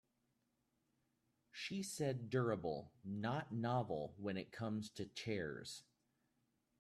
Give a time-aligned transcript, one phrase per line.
[1.51, 5.83] She said durable not novel when it comes to chairs.